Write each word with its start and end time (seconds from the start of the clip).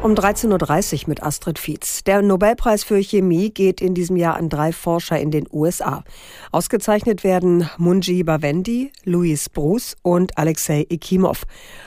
Um 0.00 0.14
13.30 0.14 1.02
Uhr 1.02 1.08
mit 1.08 1.24
Astrid 1.24 1.58
Fietz. 1.58 2.04
Der 2.04 2.22
Nobelpreis 2.22 2.84
für 2.84 3.02
Chemie 3.02 3.50
geht 3.50 3.80
in 3.80 3.94
diesem 3.94 4.16
Jahr 4.16 4.36
an 4.36 4.48
drei 4.48 4.72
Forscher 4.72 5.18
in 5.18 5.32
den 5.32 5.48
USA. 5.52 6.04
Ausgezeichnet 6.52 7.24
werden 7.24 7.68
Munji 7.78 8.22
Bawendi, 8.22 8.92
Louis 9.04 9.48
Bruce 9.48 9.96
und 10.02 10.38
Alexei 10.38 10.86
Ikimov. 10.88 11.42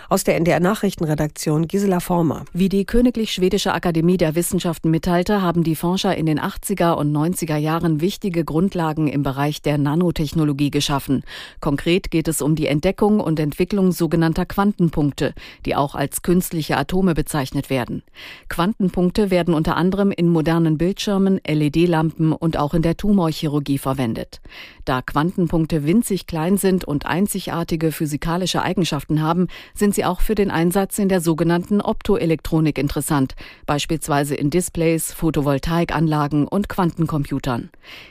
Aus 0.10 0.26
der 0.26 0.36
NDR 0.36 0.60
Nachrichtenredaktion 0.60 1.70
Gisela 1.70 2.02
Former. 2.02 2.44
Wie 2.52 2.68
die 2.68 2.84
Königlich 2.84 3.32
Schwedische 3.32 3.74
Akademie 3.74 4.18
der 4.18 4.36
Wissenschaften 4.36 4.92
mitteilte, 4.92 5.42
haben 5.42 5.64
die 5.64 5.78
Forscher 5.78 6.16
in 6.18 6.26
den 6.26 6.40
80er 6.40 6.96
und 6.96 7.14
90er 7.14 7.56
Jahren 7.56 8.02
wichtige 8.02 8.44
Grundlagen 8.44 9.08
im 9.08 9.24
Bereich 9.24 9.62
der 9.62 9.78
Nanotechnologie 9.78 10.70
geschaffen. 10.70 11.24
Konkret 11.62 12.12
geht 12.12 12.28
es 12.28 12.42
um 12.42 12.56
die 12.56 12.68
Entdeckung 12.68 13.22
und 13.22 13.40
Entwicklung 13.40 13.94
sogenannter 13.94 14.46
Quantenpunkte, 14.46 15.34
die 15.66 15.78
auch 15.78 15.96
als 15.96 16.24
künstliche 16.24 16.76
Atome 16.76 17.14
bezeichnet 17.14 17.70
werden. 17.70 18.01
Quantenpunkte 18.50 19.32
werden 19.32 19.54
unter 19.54 19.78
anderem 19.78 20.12
in 20.12 20.30
modernen 20.30 20.78
Bildschirmen, 20.78 21.40
LED-Lampen 21.48 22.34
und 22.34 22.58
auch 22.58 22.74
in 22.74 22.82
der 22.82 22.98
Tumorchirurgie 22.98 23.78
verwendet. 23.78 24.42
Da 24.86 25.02
Quantenpunkte 25.02 25.86
winzig 25.86 26.28
klein 26.28 26.58
sind 26.58 26.84
und 26.86 27.06
einzigartige 27.06 27.92
physikalische 27.92 28.62
Eigenschaften 28.62 29.22
haben, 29.22 29.48
sind 29.74 29.96
sie 29.96 30.06
auch 30.06 30.22
für 30.22 30.36
den 30.36 30.52
Einsatz 30.52 31.00
in 31.00 31.10
der 31.10 31.22
sogenannten 31.22 31.82
Optoelektronik 31.82 32.78
interessant, 32.78 33.36
beispielsweise 33.66 34.36
in 34.36 34.50
Displays, 34.50 35.14
Photovoltaikanlagen 35.14 36.48
und 36.48 36.70
Quantencomputern. 36.70 37.70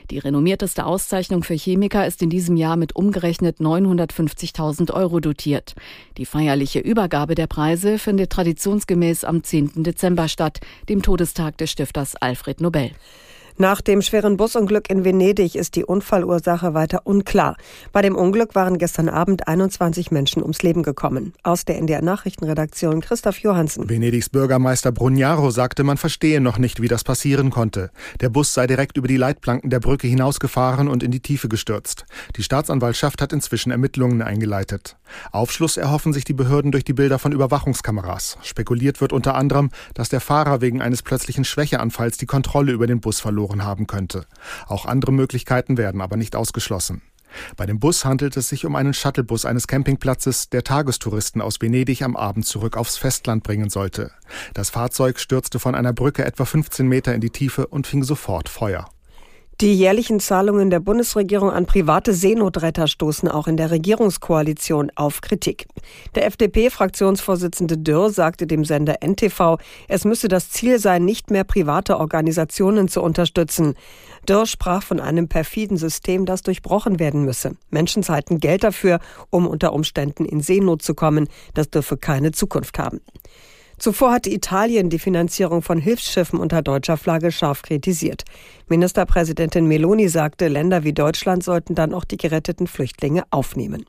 Die 0.09 0.19
renommierteste 0.19 0.85
Auszeichnung 0.85 1.43
für 1.43 1.55
Chemiker 1.55 2.05
ist 2.07 2.21
in 2.21 2.29
diesem 2.29 2.57
Jahr 2.57 2.77
mit 2.77 2.95
umgerechnet 2.95 3.59
950.000 3.59 4.93
Euro 4.93 5.19
dotiert. 5.19 5.75
Die 6.17 6.25
feierliche 6.25 6.79
Übergabe 6.79 7.35
der 7.35 7.47
Preise 7.47 7.97
findet 7.97 8.31
traditionsgemäß 8.31 9.23
am 9.23 9.43
10. 9.43 9.80
Dezember 9.83 10.27
statt, 10.27 10.59
dem 10.89 11.01
Todestag 11.01 11.57
des 11.57 11.71
Stifters 11.71 12.15
Alfred 12.15 12.61
Nobel. 12.61 12.91
Nach 13.61 13.79
dem 13.79 14.01
schweren 14.01 14.37
Busunglück 14.37 14.89
in 14.89 15.05
Venedig 15.05 15.55
ist 15.55 15.75
die 15.75 15.85
Unfallursache 15.85 16.73
weiter 16.73 17.01
unklar. 17.03 17.57
Bei 17.91 18.01
dem 18.01 18.15
Unglück 18.15 18.55
waren 18.55 18.79
gestern 18.79 19.07
Abend 19.07 19.47
21 19.47 20.09
Menschen 20.09 20.41
ums 20.41 20.63
Leben 20.63 20.81
gekommen. 20.81 21.33
Aus 21.43 21.63
der 21.63 21.77
NDR 21.77 22.01
Nachrichtenredaktion 22.01 23.01
Christoph 23.01 23.37
Johansen. 23.37 23.87
Venedigs 23.87 24.29
Bürgermeister 24.29 24.91
Brugnaro 24.91 25.51
sagte, 25.51 25.83
man 25.83 25.97
verstehe 25.97 26.41
noch 26.41 26.57
nicht, 26.57 26.81
wie 26.81 26.87
das 26.87 27.03
passieren 27.03 27.51
konnte. 27.51 27.91
Der 28.19 28.29
Bus 28.29 28.51
sei 28.51 28.65
direkt 28.65 28.97
über 28.97 29.07
die 29.07 29.17
Leitplanken 29.17 29.69
der 29.69 29.79
Brücke 29.79 30.07
hinausgefahren 30.07 30.87
und 30.87 31.03
in 31.03 31.11
die 31.11 31.19
Tiefe 31.19 31.47
gestürzt. 31.47 32.05
Die 32.37 32.41
Staatsanwaltschaft 32.43 33.21
hat 33.21 33.31
inzwischen 33.31 33.71
Ermittlungen 33.71 34.23
eingeleitet. 34.23 34.97
Aufschluss 35.31 35.77
erhoffen 35.77 36.13
sich 36.13 36.23
die 36.23 36.33
Behörden 36.33 36.71
durch 36.71 36.83
die 36.83 36.93
Bilder 36.93 37.19
von 37.19 37.31
Überwachungskameras. 37.31 38.39
Spekuliert 38.41 39.01
wird 39.01 39.13
unter 39.13 39.35
anderem, 39.35 39.69
dass 39.93 40.09
der 40.09 40.19
Fahrer 40.19 40.61
wegen 40.61 40.81
eines 40.81 41.03
plötzlichen 41.03 41.45
Schwächeanfalls 41.45 42.17
die 42.17 42.25
Kontrolle 42.25 42.71
über 42.71 42.87
den 42.87 43.01
Bus 43.01 43.19
verloren 43.19 43.50
haben 43.59 43.87
könnte. 43.87 44.25
Auch 44.67 44.85
andere 44.85 45.11
Möglichkeiten 45.11 45.77
werden 45.77 46.01
aber 46.01 46.17
nicht 46.17 46.35
ausgeschlossen. 46.35 47.01
Bei 47.55 47.65
dem 47.65 47.79
Bus 47.79 48.05
handelt 48.05 48.35
es 48.37 48.49
sich 48.49 48.65
um 48.65 48.75
einen 48.75 48.93
Shuttlebus 48.93 49.45
eines 49.45 49.67
Campingplatzes, 49.67 50.49
der 50.49 50.63
Tagestouristen 50.63 51.41
aus 51.41 51.61
Venedig 51.61 52.01
am 52.01 52.15
Abend 52.15 52.45
zurück 52.45 52.77
aufs 52.77 52.97
Festland 52.97 53.43
bringen 53.43 53.69
sollte. 53.69 54.11
Das 54.53 54.69
Fahrzeug 54.69 55.19
stürzte 55.19 55.59
von 55.59 55.75
einer 55.75 55.93
Brücke 55.93 56.25
etwa 56.25 56.45
15 56.45 56.87
Meter 56.87 57.13
in 57.13 57.21
die 57.21 57.29
Tiefe 57.29 57.67
und 57.67 57.87
fing 57.87 58.03
sofort 58.03 58.49
Feuer. 58.49 58.89
Die 59.61 59.75
jährlichen 59.75 60.19
Zahlungen 60.19 60.71
der 60.71 60.79
Bundesregierung 60.79 61.51
an 61.51 61.67
private 61.67 62.15
Seenotretter 62.15 62.87
stoßen 62.87 63.29
auch 63.29 63.47
in 63.47 63.57
der 63.57 63.69
Regierungskoalition 63.69 64.91
auf 64.95 65.21
Kritik. 65.21 65.67
Der 66.15 66.25
FDP-Fraktionsvorsitzende 66.25 67.77
Dürr 67.77 68.09
sagte 68.09 68.47
dem 68.47 68.65
Sender 68.65 69.03
NTV, 69.03 69.59
es 69.87 70.03
müsse 70.03 70.29
das 70.29 70.49
Ziel 70.49 70.79
sein, 70.79 71.05
nicht 71.05 71.29
mehr 71.29 71.43
private 71.43 71.99
Organisationen 71.99 72.87
zu 72.87 73.03
unterstützen. 73.03 73.75
Dürr 74.27 74.47
sprach 74.47 74.81
von 74.81 74.99
einem 74.99 75.27
perfiden 75.27 75.77
System, 75.77 76.25
das 76.25 76.41
durchbrochen 76.41 76.97
werden 76.97 77.23
müsse. 77.23 77.55
Menschen 77.69 78.01
zahlten 78.01 78.39
Geld 78.39 78.63
dafür, 78.63 78.99
um 79.29 79.45
unter 79.45 79.73
Umständen 79.73 80.25
in 80.25 80.41
Seenot 80.41 80.81
zu 80.81 80.95
kommen. 80.95 81.27
Das 81.53 81.69
dürfe 81.69 81.97
keine 81.97 82.31
Zukunft 82.31 82.79
haben. 82.79 82.99
Zuvor 83.81 84.11
hatte 84.11 84.29
Italien 84.29 84.91
die 84.91 84.99
Finanzierung 84.99 85.63
von 85.63 85.79
Hilfsschiffen 85.79 86.37
unter 86.37 86.61
deutscher 86.61 86.97
Flagge 86.97 87.31
scharf 87.31 87.63
kritisiert. 87.63 88.25
Ministerpräsidentin 88.67 89.65
Meloni 89.65 90.07
sagte, 90.07 90.49
Länder 90.49 90.83
wie 90.83 90.93
Deutschland 90.93 91.43
sollten 91.43 91.73
dann 91.73 91.95
auch 91.95 92.05
die 92.05 92.17
geretteten 92.17 92.67
Flüchtlinge 92.67 93.23
aufnehmen. 93.31 93.83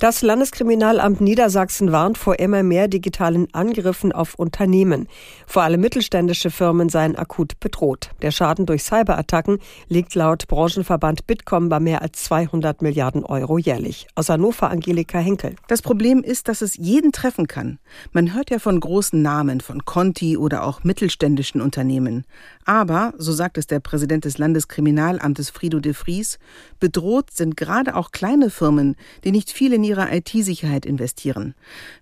Das 0.00 0.22
Landeskriminalamt 0.22 1.20
Niedersachsen 1.20 1.92
warnt 1.92 2.18
vor 2.18 2.40
immer 2.40 2.64
mehr 2.64 2.88
digitalen 2.88 3.46
Angriffen 3.54 4.10
auf 4.10 4.34
Unternehmen. 4.34 5.06
Vor 5.46 5.62
allem 5.62 5.80
mittelständische 5.80 6.50
Firmen 6.50 6.88
seien 6.88 7.14
akut 7.14 7.60
bedroht. 7.60 8.10
Der 8.20 8.32
Schaden 8.32 8.66
durch 8.66 8.82
Cyberattacken 8.82 9.58
liegt 9.88 10.16
laut 10.16 10.48
Branchenverband 10.48 11.28
Bitkom 11.28 11.68
bei 11.68 11.78
mehr 11.78 12.02
als 12.02 12.24
200 12.24 12.82
Milliarden 12.82 13.24
Euro 13.24 13.56
jährlich. 13.56 14.08
Aus 14.16 14.28
Hannover 14.28 14.68
Angelika 14.68 15.18
Henkel. 15.18 15.54
Das 15.68 15.80
Problem 15.80 16.24
ist, 16.24 16.48
dass 16.48 16.60
es 16.60 16.76
jeden 16.76 17.12
treffen 17.12 17.46
kann. 17.46 17.78
Man 18.12 18.34
hört 18.34 18.50
ja 18.50 18.58
von 18.58 18.80
großen 18.80 19.22
Namen, 19.22 19.60
von 19.60 19.84
Conti 19.84 20.36
oder 20.36 20.64
auch 20.64 20.82
mittelständischen 20.82 21.60
Unternehmen. 21.60 22.24
Aber, 22.64 23.14
so 23.16 23.32
sagt 23.32 23.58
es 23.58 23.68
der 23.68 23.80
Präsident 23.80 24.24
des 24.24 24.38
Landeskriminalamtes 24.38 25.50
Frido 25.50 25.78
de 25.78 25.94
Vries, 25.94 26.38
bedroht 26.80 27.30
sind 27.30 27.56
gerade 27.56 27.94
auch 27.94 28.10
kleine 28.10 28.50
Firmen, 28.50 28.96
die 29.22 29.30
nicht 29.30 29.52
viel 29.52 29.72
ihre 29.84 30.14
IT-Sicherheit 30.14 30.86
investieren. 30.86 31.54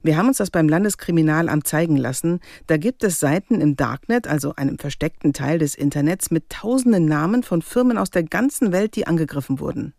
Wir 0.03 0.17
haben 0.17 0.29
uns 0.29 0.39
das 0.39 0.51
beim 0.51 0.69
Landeskriminalamt 0.69 1.67
zeigen 1.67 1.97
lassen. 1.97 2.41
Da 2.67 2.77
gibt 2.77 3.05
es 3.05 3.21
Seiten 3.21 3.61
im 3.61 3.77
Darknet, 3.77 4.27
also 4.27 4.55
einem 4.57 4.79
versteckten 4.79 5.33
Teil 5.33 5.59
des 5.59 5.75
Internets, 5.75 6.31
mit 6.31 6.49
tausenden 6.49 7.05
Namen 7.05 7.43
von 7.43 7.61
Firmen 7.61 7.99
aus 7.99 8.11
der 8.11 8.23
ganzen 8.23 8.73
Welt, 8.73 8.97
die 8.97 9.07
angegriffen 9.07 9.61
wurden. 9.61 9.93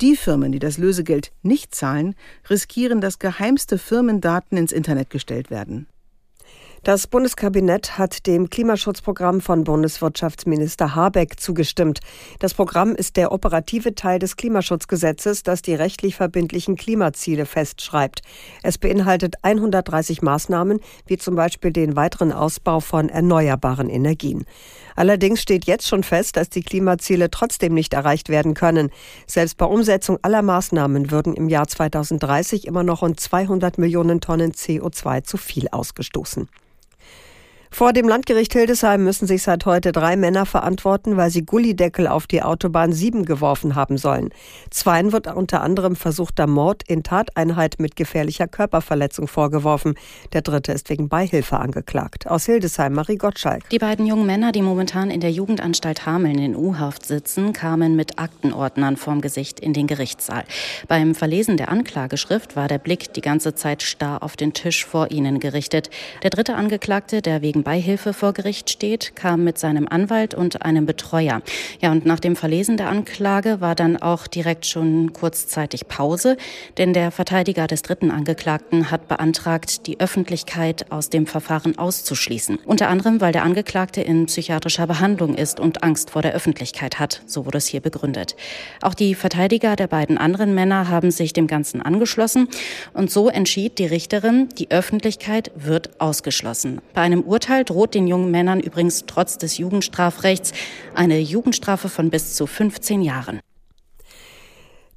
Die 0.00 0.16
Firmen, 0.16 0.52
die 0.52 0.58
das 0.58 0.78
Lösegeld 0.78 1.32
nicht 1.42 1.74
zahlen, 1.74 2.14
riskieren, 2.48 3.00
dass 3.00 3.18
geheimste 3.18 3.78
Firmendaten 3.78 4.58
ins 4.58 4.72
Internet 4.72 5.10
gestellt 5.10 5.50
werden. 5.50 5.86
Das 6.82 7.06
Bundeskabinett 7.06 7.98
hat 7.98 8.26
dem 8.26 8.48
Klimaschutzprogramm 8.48 9.42
von 9.42 9.64
Bundeswirtschaftsminister 9.64 10.94
Habeck 10.94 11.38
zugestimmt. 11.38 12.00
Das 12.38 12.54
Programm 12.54 12.94
ist 12.94 13.18
der 13.18 13.32
operative 13.32 13.94
Teil 13.94 14.18
des 14.18 14.36
Klimaschutzgesetzes, 14.36 15.42
das 15.42 15.60
die 15.60 15.74
rechtlich 15.74 16.16
verbindlichen 16.16 16.76
Klimaziele 16.76 17.44
festschreibt. 17.44 18.22
Es 18.62 18.78
beinhaltet 18.78 19.34
130 19.42 20.22
Maßnahmen, 20.22 20.80
wie 21.04 21.18
zum 21.18 21.36
Beispiel 21.36 21.70
den 21.70 21.96
weiteren 21.96 22.32
Ausbau 22.32 22.80
von 22.80 23.10
erneuerbaren 23.10 23.90
Energien. 23.90 24.46
Allerdings 24.96 25.42
steht 25.42 25.66
jetzt 25.66 25.86
schon 25.86 26.02
fest, 26.02 26.38
dass 26.38 26.48
die 26.48 26.62
Klimaziele 26.62 27.30
trotzdem 27.30 27.74
nicht 27.74 27.92
erreicht 27.92 28.30
werden 28.30 28.54
können. 28.54 28.88
Selbst 29.26 29.58
bei 29.58 29.66
Umsetzung 29.66 30.18
aller 30.22 30.40
Maßnahmen 30.40 31.10
würden 31.10 31.34
im 31.34 31.50
Jahr 31.50 31.68
2030 31.68 32.66
immer 32.66 32.84
noch 32.84 33.02
rund 33.02 33.20
200 33.20 33.76
Millionen 33.76 34.22
Tonnen 34.22 34.52
CO2 34.52 35.24
zu 35.24 35.36
viel 35.36 35.68
ausgestoßen. 35.68 36.48
Vor 37.72 37.92
dem 37.92 38.08
Landgericht 38.08 38.52
Hildesheim 38.52 39.04
müssen 39.04 39.26
sich 39.26 39.44
seit 39.44 39.64
heute 39.64 39.92
drei 39.92 40.16
Männer 40.16 40.44
verantworten, 40.44 41.16
weil 41.16 41.30
sie 41.30 41.46
Gullideckel 41.46 42.08
auf 42.08 42.26
die 42.26 42.42
Autobahn 42.42 42.92
7 42.92 43.24
geworfen 43.24 43.76
haben 43.76 43.96
sollen. 43.96 44.30
Zweien 44.70 45.12
wird 45.12 45.28
unter 45.28 45.62
anderem 45.62 45.94
versuchter 45.94 46.48
Mord 46.48 46.82
in 46.88 47.04
Tateinheit 47.04 47.76
mit 47.78 47.94
gefährlicher 47.94 48.48
Körperverletzung 48.48 49.28
vorgeworfen. 49.28 49.94
Der 50.32 50.42
dritte 50.42 50.72
ist 50.72 50.90
wegen 50.90 51.08
Beihilfe 51.08 51.58
angeklagt. 51.58 52.26
Aus 52.26 52.44
Hildesheim, 52.44 52.92
Marie 52.92 53.16
Gottschalk. 53.16 53.68
Die 53.70 53.78
beiden 53.78 54.04
jungen 54.04 54.26
Männer, 54.26 54.50
die 54.50 54.62
momentan 54.62 55.10
in 55.10 55.20
der 55.20 55.30
Jugendanstalt 55.30 56.04
Hameln 56.04 56.38
in 56.38 56.56
U-Haft 56.56 57.06
sitzen, 57.06 57.52
kamen 57.52 57.94
mit 57.94 58.18
Aktenordnern 58.18 58.96
vorm 58.96 59.20
Gesicht 59.20 59.60
in 59.60 59.72
den 59.72 59.86
Gerichtssaal. 59.86 60.44
Beim 60.88 61.14
Verlesen 61.14 61.56
der 61.56 61.68
Anklageschrift 61.68 62.56
war 62.56 62.66
der 62.66 62.78
Blick 62.78 63.14
die 63.14 63.22
ganze 63.22 63.54
Zeit 63.54 63.82
starr 63.82 64.24
auf 64.24 64.36
den 64.36 64.52
Tisch 64.52 64.84
vor 64.84 65.12
ihnen 65.12 65.38
gerichtet. 65.38 65.88
Der 66.24 66.30
dritte 66.30 66.56
Angeklagte, 66.56 67.22
der 67.22 67.40
wegen 67.40 67.59
wegen 67.59 67.59
Beihilfe 67.62 68.12
vor 68.12 68.32
Gericht 68.32 68.70
steht, 68.70 69.16
kam 69.16 69.44
mit 69.44 69.58
seinem 69.58 69.88
Anwalt 69.88 70.34
und 70.34 70.62
einem 70.62 70.86
Betreuer. 70.86 71.42
Ja, 71.80 71.92
und 71.92 72.06
nach 72.06 72.20
dem 72.20 72.36
Verlesen 72.36 72.76
der 72.76 72.88
Anklage 72.88 73.60
war 73.60 73.74
dann 73.74 73.96
auch 73.96 74.26
direkt 74.26 74.66
schon 74.66 75.12
kurzzeitig 75.12 75.88
Pause, 75.88 76.36
denn 76.78 76.92
der 76.92 77.10
Verteidiger 77.10 77.66
des 77.66 77.82
dritten 77.82 78.10
Angeklagten 78.10 78.90
hat 78.90 79.08
beantragt, 79.08 79.86
die 79.86 80.00
Öffentlichkeit 80.00 80.90
aus 80.90 81.10
dem 81.10 81.26
Verfahren 81.26 81.78
auszuschließen. 81.78 82.58
Unter 82.64 82.88
anderem, 82.88 83.20
weil 83.20 83.32
der 83.32 83.42
Angeklagte 83.42 84.00
in 84.00 84.26
psychiatrischer 84.26 84.86
Behandlung 84.86 85.34
ist 85.34 85.60
und 85.60 85.82
Angst 85.82 86.10
vor 86.10 86.22
der 86.22 86.32
Öffentlichkeit 86.32 86.98
hat. 86.98 87.22
So 87.26 87.46
wurde 87.46 87.58
es 87.58 87.66
hier 87.66 87.80
begründet. 87.80 88.36
Auch 88.80 88.94
die 88.94 89.14
Verteidiger 89.14 89.76
der 89.76 89.88
beiden 89.88 90.18
anderen 90.18 90.54
Männer 90.54 90.88
haben 90.88 91.10
sich 91.10 91.32
dem 91.32 91.46
Ganzen 91.46 91.82
angeschlossen 91.82 92.48
und 92.92 93.10
so 93.10 93.28
entschied 93.28 93.78
die 93.78 93.86
Richterin, 93.86 94.48
die 94.58 94.70
Öffentlichkeit 94.70 95.50
wird 95.54 96.00
ausgeschlossen. 96.00 96.80
Bei 96.94 97.02
einem 97.02 97.22
Urteil 97.22 97.49
Urteil 97.50 97.64
droht 97.64 97.94
den 97.94 98.06
jungen 98.06 98.30
Männern 98.30 98.60
übrigens 98.60 99.06
trotz 99.08 99.36
des 99.36 99.58
Jugendstrafrechts 99.58 100.52
eine 100.94 101.18
Jugendstrafe 101.18 101.88
von 101.88 102.08
bis 102.08 102.36
zu 102.36 102.46
15 102.46 103.02
Jahren. 103.02 103.40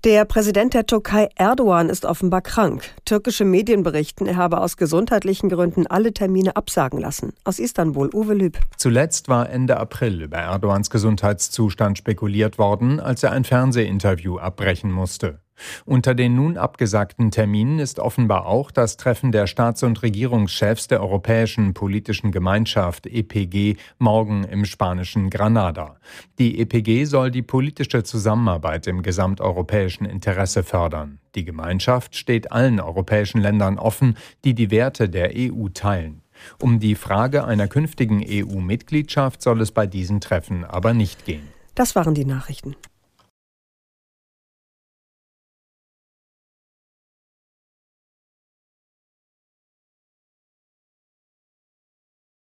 Der 0.03 0.23
Präsident 0.25 0.75
der 0.75 0.85
Türkei 0.85 1.29
Erdogan 1.35 1.89
ist 1.89 2.05
offenbar 2.05 2.41
krank. 2.41 2.83
Türkische 3.05 3.43
Medien 3.43 3.81
berichten, 3.81 4.27
er 4.27 4.35
habe 4.35 4.61
aus 4.61 4.77
gesundheitlichen 4.77 5.49
Gründen 5.49 5.87
alle 5.87 6.13
Termine 6.13 6.55
absagen 6.55 6.99
lassen. 6.99 7.33
Aus 7.43 7.57
Istanbul, 7.57 8.11
Uwe 8.13 8.35
Lüb. 8.35 8.59
Zuletzt 8.77 9.29
war 9.29 9.49
Ende 9.49 9.77
April 9.77 10.21
über 10.21 10.37
Erdogans 10.37 10.91
Gesundheitszustand 10.91 11.97
spekuliert 11.97 12.59
worden, 12.59 12.99
als 12.99 13.23
er 13.23 13.31
ein 13.31 13.45
Fernsehinterview 13.45 14.37
abbrechen 14.37 14.91
musste. 14.91 15.42
Unter 15.85 16.15
den 16.15 16.35
nun 16.35 16.57
abgesagten 16.57 17.31
Terminen 17.31 17.79
ist 17.79 17.99
offenbar 17.99 18.45
auch 18.45 18.71
das 18.71 18.97
Treffen 18.97 19.31
der 19.31 19.47
Staats- 19.47 19.83
und 19.83 20.01
Regierungschefs 20.01 20.87
der 20.87 21.01
Europäischen 21.01 21.73
Politischen 21.73 22.31
Gemeinschaft 22.31 23.07
EPG 23.07 23.77
morgen 23.99 24.43
im 24.43 24.65
spanischen 24.65 25.29
Granada. 25.29 25.97
Die 26.39 26.59
EPG 26.59 27.05
soll 27.05 27.31
die 27.31 27.41
politische 27.41 28.03
Zusammenarbeit 28.03 28.87
im 28.87 29.03
gesamteuropäischen 29.03 30.05
Interesse 30.05 30.63
fördern. 30.63 31.19
Die 31.35 31.45
Gemeinschaft 31.45 32.15
steht 32.15 32.51
allen 32.51 32.79
europäischen 32.79 33.41
Ländern 33.41 33.79
offen, 33.79 34.17
die 34.43 34.53
die 34.53 34.71
Werte 34.71 35.09
der 35.09 35.31
EU 35.35 35.69
teilen. 35.69 36.21
Um 36.59 36.79
die 36.79 36.95
Frage 36.95 37.45
einer 37.45 37.67
künftigen 37.67 38.23
EU-Mitgliedschaft 38.27 39.41
soll 39.41 39.61
es 39.61 39.71
bei 39.71 39.87
diesen 39.87 40.19
Treffen 40.19 40.65
aber 40.65 40.93
nicht 40.93 41.25
gehen. 41.25 41.47
Das 41.75 41.95
waren 41.95 42.13
die 42.13 42.25
Nachrichten. 42.25 42.75